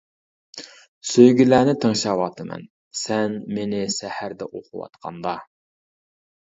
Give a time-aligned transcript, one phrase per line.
[1.09, 2.65] سۆيگۈلەرنى تىڭشاۋاتىمەن،
[3.03, 5.41] سەن مېنى سەھەردە ئوقۇۋاتقاندا.